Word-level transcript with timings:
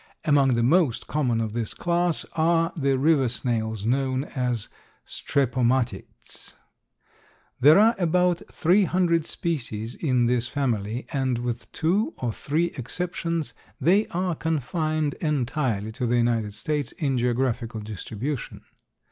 Among 0.25 0.55
the 0.55 0.63
most 0.63 1.05
common 1.05 1.39
of 1.39 1.53
this 1.53 1.75
class 1.75 2.25
are 2.33 2.73
the 2.75 2.97
river 2.97 3.29
snails, 3.29 3.85
known 3.85 4.23
as 4.23 4.67
Strepomatids. 5.05 6.55
There 7.59 7.77
are 7.77 7.93
about 7.99 8.41
three 8.51 8.85
hundred 8.85 9.27
species 9.27 9.93
in 9.93 10.25
this 10.25 10.47
family, 10.47 11.05
and 11.13 11.37
with 11.37 11.71
two 11.71 12.15
or 12.17 12.33
three 12.33 12.71
exceptions 12.79 13.53
they 13.79 14.07
are 14.07 14.33
confined 14.33 15.13
entirely 15.21 15.91
to 15.91 16.07
the 16.07 16.17
United 16.17 16.55
States 16.55 16.93
in 16.93 17.19
geographical 17.19 17.79
distribution. 17.79 18.61